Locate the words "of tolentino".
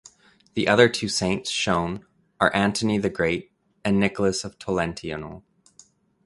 4.43-5.43